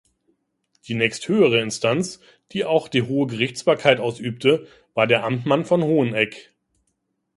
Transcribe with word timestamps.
Die 0.87 0.95
nächsthöhere 0.95 1.59
Instanz, 1.59 2.19
die 2.53 2.65
auch 2.65 2.87
die 2.87 3.03
hohe 3.03 3.27
Gerichtsbarkeit 3.27 3.99
ausübte, 3.99 4.67
war 4.95 5.05
der 5.05 5.23
Amtmann 5.23 5.63
von 5.63 5.83
Hoheneck. 5.83 6.51